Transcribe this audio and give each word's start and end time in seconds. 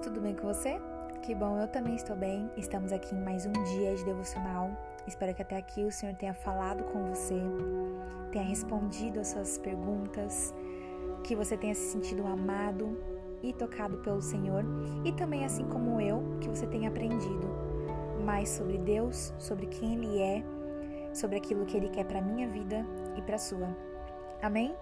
tudo 0.00 0.18
bem 0.18 0.34
com 0.34 0.46
você? 0.46 0.80
Que 1.22 1.34
bom, 1.34 1.58
eu 1.58 1.68
também 1.68 1.94
estou 1.94 2.16
bem. 2.16 2.50
Estamos 2.56 2.90
aqui 2.90 3.14
em 3.14 3.20
mais 3.20 3.44
um 3.44 3.52
dia 3.52 3.94
de 3.94 4.02
devocional. 4.02 4.70
Espero 5.06 5.34
que 5.34 5.42
até 5.42 5.58
aqui 5.58 5.84
o 5.84 5.92
Senhor 5.92 6.14
tenha 6.14 6.32
falado 6.32 6.84
com 6.84 7.04
você, 7.04 7.38
tenha 8.32 8.44
respondido 8.44 9.20
as 9.20 9.28
suas 9.28 9.58
perguntas, 9.58 10.54
que 11.22 11.36
você 11.36 11.54
tenha 11.54 11.74
se 11.74 11.92
sentido 11.92 12.26
amado 12.26 12.98
e 13.42 13.52
tocado 13.52 13.98
pelo 13.98 14.22
Senhor 14.22 14.64
e 15.04 15.12
também, 15.12 15.44
assim 15.44 15.64
como 15.66 16.00
eu, 16.00 16.38
que 16.40 16.48
você 16.48 16.66
tenha 16.66 16.88
aprendido 16.88 17.46
mais 18.24 18.48
sobre 18.48 18.78
Deus, 18.78 19.34
sobre 19.38 19.66
quem 19.66 19.96
Ele 19.96 20.18
é, 20.18 20.42
sobre 21.12 21.36
aquilo 21.36 21.66
que 21.66 21.76
Ele 21.76 21.90
quer 21.90 22.06
para 22.06 22.22
minha 22.22 22.48
vida 22.48 22.86
e 23.18 23.22
para 23.22 23.36
sua. 23.36 23.68
Amém? 24.40 24.74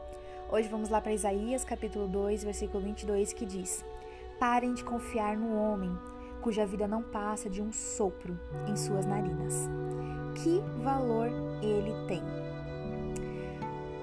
Hoje 0.49 0.69
vamos 0.69 0.89
lá 0.89 1.01
para 1.01 1.13
Isaías 1.13 1.65
capítulo 1.65 2.07
2, 2.07 2.45
versículo 2.45 2.85
22, 2.85 3.33
que 3.33 3.45
diz: 3.45 3.85
Parem 4.39 4.73
de 4.73 4.85
confiar 4.85 5.37
no 5.37 5.57
homem, 5.57 5.99
cuja 6.41 6.65
vida 6.65 6.87
não 6.87 7.03
passa 7.03 7.51
de 7.51 7.61
um 7.61 7.73
sopro 7.73 8.39
em 8.69 8.77
suas 8.77 9.05
narinas. 9.05 9.69
Que 10.37 10.63
valor 10.81 11.29
ele 11.61 11.93
tem? 12.07 12.23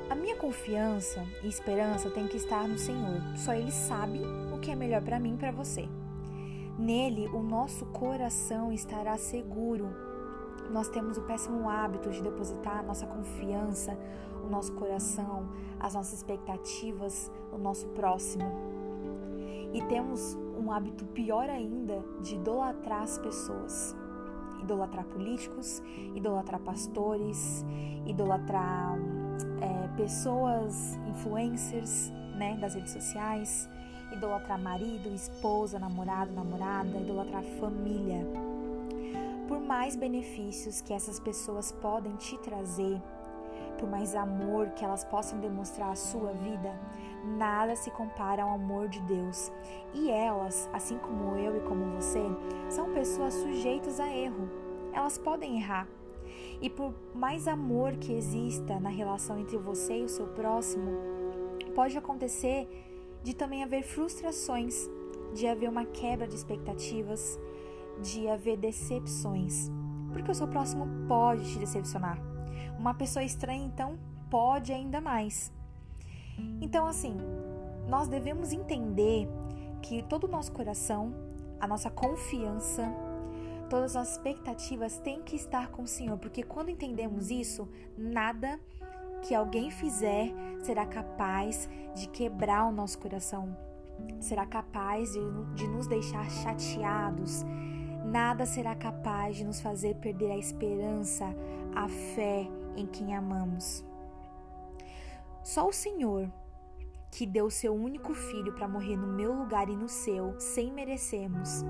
A 0.10 0.14
minha 0.14 0.36
confiança 0.36 1.26
e 1.42 1.48
esperança 1.48 2.10
tem 2.10 2.28
que 2.28 2.36
estar 2.36 2.68
no 2.68 2.78
Senhor. 2.78 3.22
Só 3.38 3.54
Ele 3.54 3.72
sabe 3.72 4.22
o 4.54 4.60
que 4.60 4.72
é 4.72 4.76
melhor 4.76 5.02
para 5.02 5.20
mim 5.22 5.36
e 5.36 5.38
para 5.38 5.52
você. 5.52 5.88
Nele, 6.78 7.28
o 7.30 7.42
nosso 7.42 7.86
coração 7.86 8.74
estará 8.74 9.18
seguro. 9.18 9.88
Nós 10.70 10.90
temos 10.90 11.18
o 11.18 11.22
péssimo 11.22 11.70
hábito 11.70 12.10
de 12.10 12.22
depositar 12.22 12.80
a 12.80 12.84
nossa 12.84 13.08
confiança, 13.08 13.98
o 14.44 14.50
nosso 14.50 14.74
coração, 14.74 15.50
as 15.80 15.94
nossas 15.94 16.16
expectativas 16.16 17.32
no 17.54 17.58
nosso 17.58 17.88
próximo 17.88 18.85
e 19.76 19.82
temos 19.82 20.38
um 20.58 20.72
hábito 20.72 21.04
pior 21.08 21.50
ainda 21.50 22.02
de 22.22 22.36
idolatrar 22.36 23.04
as 23.04 23.18
pessoas. 23.18 23.94
Idolatrar 24.62 25.04
políticos, 25.04 25.84
idolatrar 26.16 26.62
pastores, 26.62 27.66
idolatrar 28.06 28.98
é, 29.62 29.88
pessoas, 29.98 30.96
influencers 31.10 32.10
né, 32.38 32.58
das 32.60 32.74
redes 32.74 32.94
sociais, 32.94 33.70
idolatrar 34.14 34.58
marido, 34.58 35.14
esposa, 35.14 35.78
namorado, 35.78 36.32
namorada, 36.32 36.98
idolatrar 36.98 37.44
família. 37.60 38.26
Por 39.46 39.60
mais 39.60 39.98
benefícios 39.98 40.80
que 40.80 40.94
essas 40.94 41.20
pessoas 41.20 41.74
podem 41.74 42.16
te 42.16 42.38
trazer, 42.38 43.00
por 43.78 43.90
mais 43.90 44.16
amor 44.16 44.70
que 44.70 44.86
elas 44.86 45.04
possam 45.04 45.38
demonstrar 45.40 45.92
à 45.92 45.96
sua 45.96 46.32
vida, 46.32 46.74
nada 47.26 47.76
se 47.76 47.92
compara 47.92 48.44
ao 48.44 48.54
amor 48.54 48.88
de 48.88 49.02
Deus. 49.02 49.52
E 49.94 50.10
elas, 50.10 50.70
assim 50.72 50.98
como 50.98 51.36
eu 51.36 51.58
e 51.58 51.62
como 51.62 51.96
você, 51.96 52.24
são 52.70 52.94
pessoas 52.94 53.34
sujeitas 53.34 54.00
a 54.00 54.08
erro. 54.08 54.50
Elas 54.94 55.18
podem 55.18 55.58
errar. 55.58 55.88
E 56.62 56.70
por 56.70 56.94
mais 57.14 57.48
amor 57.48 57.94
que 57.98 58.14
exista 58.14 58.80
na 58.80 58.90
relação 58.90 59.40
entre 59.40 59.58
você 59.58 60.00
e 60.00 60.04
o 60.04 60.10
seu 60.10 60.28
próximo, 60.28 60.92
pode 61.74 61.98
acontecer 61.98 62.68
de 63.24 63.36
também 63.36 63.64
haver 63.64 63.84
frustrações, 63.84 64.90
de 65.34 65.48
haver 65.48 65.70
uma 65.70 65.86
quebra 65.86 66.28
de 66.28 66.36
expectativas, 66.36 67.40
de 68.02 68.28
haver 68.28 68.58
decepções. 68.58 69.70
Porque 70.14 70.32
o 70.32 70.36
seu 70.36 70.48
próximo 70.48 70.88
pode 71.08 71.52
te 71.52 71.60
decepcionar. 71.60 72.20
Uma 72.78 72.94
pessoa 72.94 73.24
estranha, 73.24 73.66
então, 73.66 73.98
pode 74.30 74.72
ainda 74.72 75.02
mais. 75.02 75.52
Então, 76.62 76.86
assim, 76.86 77.16
nós 77.88 78.08
devemos 78.08 78.52
entender 78.52 79.28
que 79.82 80.02
todo 80.04 80.26
o 80.26 80.28
nosso 80.28 80.52
coração, 80.52 81.14
a 81.60 81.68
nossa 81.68 81.90
confiança, 81.90 82.92
todas 83.70 83.96
as 83.96 84.14
expectativas 84.14 84.98
têm 84.98 85.22
que 85.22 85.36
estar 85.36 85.70
com 85.70 85.84
o 85.84 85.88
Senhor, 85.88 86.18
porque 86.18 86.44
quando 86.44 86.70
entendemos 86.70 87.30
isso, 87.30 87.68
nada 87.98 88.60
que 89.22 89.34
alguém 89.34 89.72
fizer 89.72 90.34
será 90.64 90.86
capaz 90.86 91.70
de 91.96 92.08
quebrar 92.08 92.66
o 92.66 92.72
nosso 92.72 92.98
coração, 93.00 93.56
será 94.20 94.46
capaz 94.46 95.12
de, 95.14 95.20
de 95.56 95.68
nos 95.68 95.88
deixar 95.88 96.30
chateados, 96.30 97.44
nada 98.04 98.46
será 98.46 98.76
capaz 98.76 99.36
de 99.36 99.44
nos 99.44 99.62
fazer 99.62 99.96
perder 99.96 100.32
a 100.32 100.38
esperança, 100.38 101.26
a 101.76 101.88
fé 101.88 102.48
em 102.76 102.86
quem 102.86 103.16
amamos. 103.16 103.84
Só 105.46 105.68
o 105.68 105.72
Senhor, 105.72 106.28
que 107.12 107.24
deu 107.24 107.52
seu 107.52 107.72
único 107.72 108.16
filho 108.16 108.54
para 108.54 108.68
morrer 108.68 108.98
no 108.98 109.06
meu 109.06 109.32
lugar 109.32 109.70
e 109.70 109.76
no 109.76 109.88
seu, 109.88 110.34
sem 110.40 110.74
merecermos. 110.74 111.64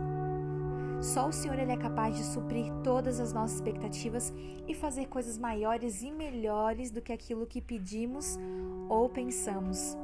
Só 1.01 1.27
o 1.27 1.33
Senhor 1.33 1.59
ele 1.59 1.73
é 1.73 1.75
capaz 1.75 2.15
de 2.15 2.23
suprir 2.23 2.71
todas 2.85 3.19
as 3.19 3.33
nossas 3.33 3.57
expectativas 3.57 4.33
e 4.65 4.73
fazer 4.73 5.07
coisas 5.07 5.37
maiores 5.37 6.01
e 6.01 6.09
melhores 6.09 6.89
do 6.89 7.01
que 7.01 7.11
aquilo 7.11 7.45
que 7.45 7.61
pedimos 7.61 8.39
ou 8.87 9.09
pensamos. 9.09 9.97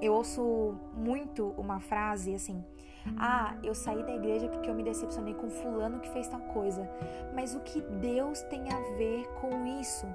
Eu 0.00 0.14
ouço 0.14 0.74
muito 0.96 1.48
uma 1.58 1.80
frase 1.80 2.34
assim: 2.34 2.64
Ah, 3.18 3.58
eu 3.62 3.74
saí 3.74 4.02
da 4.04 4.16
igreja 4.16 4.48
porque 4.48 4.70
eu 4.70 4.74
me 4.74 4.82
decepcionei 4.82 5.34
com 5.34 5.50
fulano 5.50 6.00
que 6.00 6.08
fez 6.08 6.28
tal 6.28 6.40
coisa. 6.40 6.88
Mas 7.34 7.54
o 7.54 7.60
que 7.60 7.82
Deus 7.82 8.40
tem 8.44 8.62
a 8.72 8.80
ver 8.96 9.28
com 9.38 9.66
isso? 9.66 10.06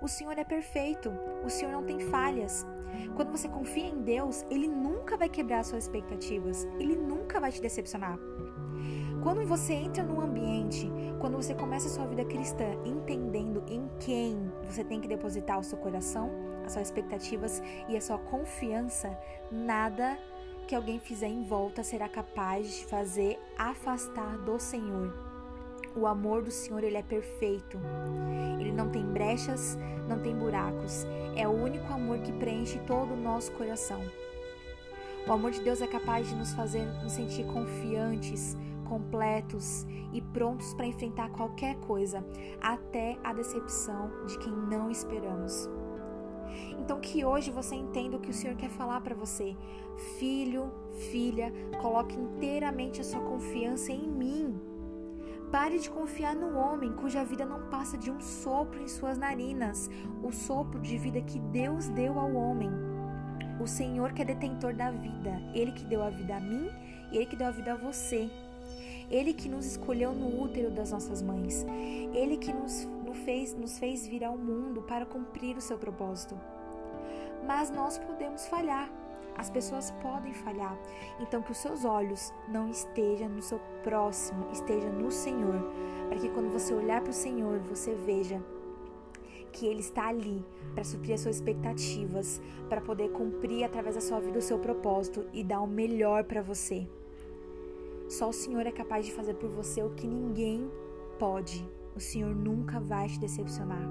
O 0.00 0.08
Senhor 0.08 0.38
é 0.38 0.44
perfeito, 0.44 1.12
o 1.44 1.50
Senhor 1.50 1.72
não 1.72 1.84
tem 1.84 1.98
falhas. 2.00 2.66
Quando 3.14 3.30
você 3.30 3.48
confia 3.48 3.86
em 3.86 4.00
Deus, 4.02 4.44
Ele 4.50 4.68
nunca 4.68 5.16
vai 5.16 5.28
quebrar 5.28 5.64
suas 5.64 5.84
expectativas, 5.84 6.64
Ele 6.78 6.96
nunca 6.96 7.40
vai 7.40 7.50
te 7.50 7.60
decepcionar. 7.60 8.18
Quando 9.22 9.44
você 9.44 9.74
entra 9.74 10.04
num 10.04 10.20
ambiente, 10.20 10.90
quando 11.20 11.36
você 11.36 11.54
começa 11.54 11.88
a 11.88 11.90
sua 11.90 12.06
vida 12.06 12.24
cristã 12.24 12.64
entendendo 12.84 13.64
em 13.66 13.90
quem 13.98 14.50
você 14.64 14.84
tem 14.84 15.00
que 15.00 15.08
depositar 15.08 15.58
o 15.58 15.64
seu 15.64 15.76
coração, 15.78 16.30
as 16.64 16.72
suas 16.72 16.86
expectativas 16.86 17.62
e 17.88 17.96
a 17.96 18.00
sua 18.00 18.18
confiança, 18.18 19.18
nada 19.50 20.18
que 20.66 20.74
alguém 20.74 21.00
fizer 21.00 21.28
em 21.28 21.42
volta 21.42 21.82
será 21.82 22.08
capaz 22.08 22.76
de 22.76 22.84
fazer 22.86 23.40
afastar 23.58 24.38
do 24.38 24.58
Senhor. 24.60 25.27
O 25.96 26.06
amor 26.06 26.42
do 26.42 26.50
Senhor, 26.50 26.82
ele 26.84 26.96
é 26.96 27.02
perfeito. 27.02 27.78
Ele 28.60 28.72
não 28.72 28.88
tem 28.88 29.04
brechas, 29.04 29.78
não 30.08 30.18
tem 30.18 30.34
buracos. 30.34 31.06
É 31.36 31.46
o 31.46 31.52
único 31.52 31.92
amor 31.92 32.18
que 32.20 32.32
preenche 32.32 32.78
todo 32.86 33.14
o 33.14 33.16
nosso 33.16 33.52
coração. 33.52 34.00
O 35.26 35.32
amor 35.32 35.50
de 35.50 35.60
Deus 35.60 35.82
é 35.82 35.86
capaz 35.86 36.28
de 36.28 36.34
nos 36.34 36.54
fazer 36.54 36.84
nos 37.02 37.12
sentir 37.12 37.44
confiantes, 37.46 38.56
completos 38.88 39.86
e 40.12 40.22
prontos 40.22 40.72
para 40.72 40.86
enfrentar 40.86 41.28
qualquer 41.30 41.76
coisa, 41.80 42.24
até 42.60 43.18
a 43.22 43.34
decepção 43.34 44.10
de 44.26 44.38
quem 44.38 44.52
não 44.52 44.90
esperamos. 44.90 45.68
Então 46.78 46.98
que 46.98 47.24
hoje 47.24 47.50
você 47.50 47.74
entenda 47.74 48.16
o 48.16 48.20
que 48.20 48.30
o 48.30 48.34
Senhor 48.34 48.56
quer 48.56 48.70
falar 48.70 49.00
para 49.02 49.14
você. 49.14 49.54
Filho, 50.18 50.72
filha, 51.10 51.52
coloque 51.80 52.18
inteiramente 52.18 53.00
a 53.00 53.04
sua 53.04 53.20
confiança 53.20 53.92
em 53.92 54.08
mim. 54.08 54.58
Pare 55.50 55.78
de 55.78 55.88
confiar 55.88 56.34
no 56.34 56.58
homem 56.58 56.92
cuja 56.92 57.24
vida 57.24 57.44
não 57.44 57.70
passa 57.70 57.96
de 57.96 58.10
um 58.10 58.20
sopro 58.20 58.82
em 58.82 58.88
suas 58.88 59.16
narinas, 59.16 59.88
o 60.22 60.30
sopro 60.30 60.78
de 60.78 60.98
vida 60.98 61.22
que 61.22 61.38
Deus 61.38 61.88
deu 61.88 62.18
ao 62.18 62.34
homem. 62.34 62.70
O 63.58 63.66
Senhor 63.66 64.12
que 64.12 64.20
é 64.20 64.26
detentor 64.26 64.74
da 64.74 64.90
vida, 64.90 65.40
Ele 65.54 65.72
que 65.72 65.86
deu 65.86 66.02
a 66.02 66.10
vida 66.10 66.36
a 66.36 66.40
mim 66.40 66.70
e 67.10 67.16
Ele 67.16 67.26
que 67.26 67.34
deu 67.34 67.46
a 67.46 67.50
vida 67.50 67.72
a 67.72 67.76
você. 67.76 68.30
Ele 69.10 69.32
que 69.32 69.48
nos 69.48 69.64
escolheu 69.64 70.12
no 70.12 70.42
útero 70.42 70.70
das 70.70 70.92
nossas 70.92 71.22
mães. 71.22 71.64
Ele 72.12 72.36
que 72.36 72.52
nos, 72.52 72.84
nos, 72.84 73.16
fez, 73.18 73.54
nos 73.54 73.78
fez 73.78 74.06
vir 74.06 74.22
ao 74.22 74.36
mundo 74.36 74.82
para 74.82 75.06
cumprir 75.06 75.56
o 75.56 75.62
seu 75.62 75.78
propósito. 75.78 76.38
Mas 77.46 77.70
nós 77.70 77.96
podemos 77.96 78.46
falhar. 78.48 78.90
As 79.38 79.48
pessoas 79.48 79.92
podem 80.02 80.34
falhar. 80.34 80.76
Então 81.20 81.40
que 81.40 81.52
os 81.52 81.58
seus 81.58 81.84
olhos 81.84 82.34
não 82.48 82.68
estejam 82.68 83.28
no 83.28 83.40
seu 83.40 83.60
próximo, 83.84 84.48
esteja 84.52 84.90
no 84.90 85.10
Senhor, 85.10 85.72
para 86.08 86.18
que 86.18 86.28
quando 86.28 86.52
você 86.52 86.74
olhar 86.74 87.00
para 87.00 87.10
o 87.10 87.14
Senhor, 87.14 87.60
você 87.60 87.94
veja 87.94 88.42
que 89.52 89.64
Ele 89.66 89.80
está 89.80 90.08
ali 90.08 90.44
para 90.74 90.84
suprir 90.84 91.14
as 91.14 91.20
suas 91.20 91.36
expectativas, 91.36 92.40
para 92.68 92.80
poder 92.80 93.10
cumprir 93.10 93.64
através 93.64 93.94
da 93.94 94.00
sua 94.00 94.20
vida 94.20 94.38
o 94.38 94.42
seu 94.42 94.58
propósito 94.58 95.24
e 95.32 95.42
dar 95.42 95.60
o 95.60 95.66
melhor 95.66 96.24
para 96.24 96.42
você. 96.42 96.88
Só 98.08 98.28
o 98.28 98.32
Senhor 98.32 98.66
é 98.66 98.72
capaz 98.72 99.06
de 99.06 99.12
fazer 99.12 99.34
por 99.34 99.50
você 99.50 99.82
o 99.82 99.90
que 99.90 100.06
ninguém 100.06 100.70
pode. 101.18 101.68
O 101.94 102.00
Senhor 102.00 102.34
nunca 102.34 102.80
vai 102.80 103.08
te 103.08 103.18
decepcionar. 103.18 103.82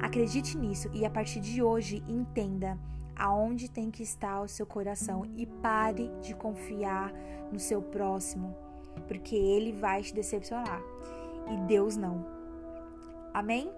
Acredite 0.00 0.56
nisso 0.56 0.90
e 0.92 1.04
a 1.04 1.10
partir 1.10 1.40
de 1.40 1.62
hoje 1.62 2.02
entenda 2.08 2.78
aonde 3.18 3.70
tem 3.70 3.90
que 3.90 4.02
estar 4.02 4.40
o 4.40 4.48
seu 4.48 4.64
coração 4.66 5.24
e 5.36 5.44
pare 5.44 6.10
de 6.20 6.34
confiar 6.34 7.12
no 7.52 7.58
seu 7.58 7.82
próximo, 7.82 8.54
porque 9.06 9.34
ele 9.34 9.72
vai 9.72 10.02
te 10.02 10.14
decepcionar 10.14 10.80
e 11.50 11.56
Deus 11.66 11.96
não. 11.96 12.24
Amém? 13.32 13.70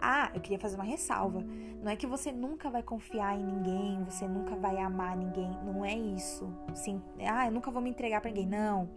Ah, 0.00 0.30
eu 0.34 0.40
queria 0.40 0.58
fazer 0.58 0.76
uma 0.76 0.84
ressalva. 0.84 1.42
Não 1.82 1.90
é 1.90 1.96
que 1.96 2.06
você 2.06 2.32
nunca 2.32 2.70
vai 2.70 2.82
confiar 2.82 3.38
em 3.38 3.44
ninguém, 3.44 4.02
você 4.04 4.26
nunca 4.26 4.54
vai 4.56 4.78
amar 4.78 5.16
ninguém. 5.16 5.50
Não 5.64 5.84
é 5.84 5.94
isso. 5.94 6.48
Sim, 6.74 7.02
ah, 7.26 7.46
eu 7.46 7.52
nunca 7.52 7.70
vou 7.70 7.82
me 7.82 7.90
entregar 7.90 8.20
para 8.20 8.30
ninguém. 8.30 8.46
Não. 8.46 8.88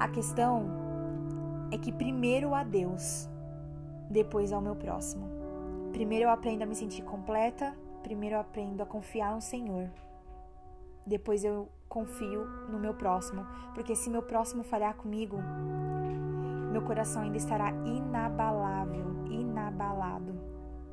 A 0.00 0.08
questão 0.08 0.66
é 1.72 1.78
que 1.78 1.92
primeiro 1.92 2.54
a 2.54 2.62
Deus, 2.62 3.28
depois 4.10 4.52
ao 4.52 4.60
meu 4.60 4.76
próximo. 4.76 5.28
Primeiro 5.92 6.26
eu 6.26 6.30
aprendo 6.30 6.62
a 6.62 6.66
me 6.66 6.74
sentir 6.74 7.02
completa, 7.02 7.76
primeiro 8.02 8.36
eu 8.36 8.40
aprendo 8.40 8.82
a 8.82 8.86
confiar 8.86 9.34
no 9.34 9.40
Senhor. 9.40 9.90
Depois 11.06 11.44
eu 11.44 11.68
confio 11.88 12.44
no 12.68 12.78
meu 12.78 12.94
próximo, 12.94 13.46
porque 13.74 13.96
se 13.96 14.10
meu 14.10 14.22
próximo 14.22 14.62
falhar 14.62 14.94
comigo, 14.94 15.38
meu 16.70 16.82
coração 16.82 17.22
ainda 17.22 17.36
estará 17.36 17.70
inabalável, 17.70 19.26
inabalado, 19.30 20.38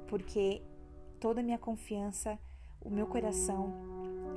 porque 0.07 0.62
toda 1.19 1.42
a 1.42 1.44
minha 1.44 1.57
confiança, 1.57 2.40
o 2.81 2.90
meu 2.90 3.07
coração 3.07 3.74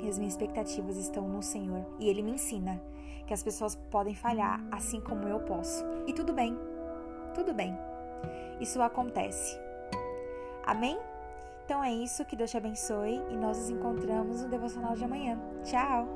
e 0.00 0.08
as 0.08 0.18
minhas 0.18 0.34
expectativas 0.34 0.96
estão 0.96 1.28
no 1.28 1.42
Senhor. 1.42 1.84
E 1.98 2.08
Ele 2.08 2.22
me 2.22 2.32
ensina 2.32 2.80
que 3.26 3.34
as 3.34 3.42
pessoas 3.42 3.76
podem 3.76 4.14
falhar 4.14 4.60
assim 4.72 5.00
como 5.00 5.28
eu 5.28 5.40
posso. 5.40 5.84
E 6.06 6.12
tudo 6.12 6.32
bem, 6.32 6.56
tudo 7.34 7.52
bem. 7.52 7.76
Isso 8.60 8.80
acontece. 8.82 9.58
Amém? 10.66 10.98
Então 11.68 11.84
é 11.84 11.92
isso, 11.92 12.24
que 12.24 12.34
Deus 12.34 12.50
te 12.50 12.56
abençoe 12.56 13.20
e 13.28 13.36
nós 13.36 13.58
nos 13.58 13.68
encontramos 13.68 14.40
no 14.40 14.48
devocional 14.48 14.96
de 14.96 15.04
amanhã. 15.04 15.38
Tchau! 15.62 16.08